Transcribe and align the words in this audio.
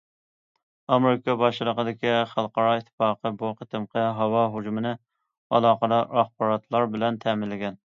ئامېرىكا 0.93 1.35
باشچىلىقىدىكى 1.41 2.13
خەلقئارا 2.31 2.71
ئىتتىپاق 2.79 3.29
بۇ 3.43 3.53
قېتىمقى 3.61 4.07
ھاۋا 4.21 4.47
ھۇجۇمنى 4.57 4.97
ئالاقىدار 5.59 6.19
ئاخباراتلار 6.23 6.93
بىلەن 6.97 7.25
تەمىنلىگەن. 7.29 7.79